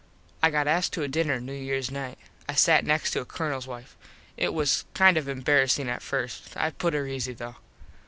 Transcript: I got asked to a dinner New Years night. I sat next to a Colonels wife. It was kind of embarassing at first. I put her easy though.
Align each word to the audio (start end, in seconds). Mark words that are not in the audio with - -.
I 0.41 0.49
got 0.49 0.67
asked 0.67 0.93
to 0.93 1.03
a 1.03 1.07
dinner 1.07 1.39
New 1.39 1.53
Years 1.53 1.91
night. 1.91 2.17
I 2.49 2.55
sat 2.55 2.87
next 2.87 3.11
to 3.11 3.21
a 3.21 3.25
Colonels 3.25 3.67
wife. 3.67 3.95
It 4.35 4.51
was 4.51 4.83
kind 4.95 5.15
of 5.15 5.27
embarassing 5.27 5.87
at 5.89 6.01
first. 6.01 6.57
I 6.57 6.71
put 6.71 6.95
her 6.95 7.05
easy 7.05 7.33
though. 7.33 7.57